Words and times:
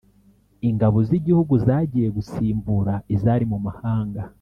Ingabo 0.69 0.97
z’igihugu 1.07 1.53
zagiye 1.65 2.07
gusimbura 2.17 2.93
izari 3.15 3.45
mu 3.51 3.57
mahanga 3.65 4.21